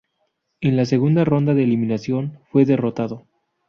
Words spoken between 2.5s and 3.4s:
derrotado.